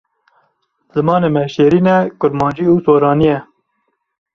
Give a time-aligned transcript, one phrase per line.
[0.93, 3.39] Zimanê me şêrîn e kurmancî û soranî ye.